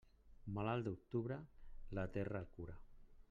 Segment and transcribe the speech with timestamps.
[0.55, 1.37] Malalt d'octubre,
[1.99, 2.81] la terra el cura.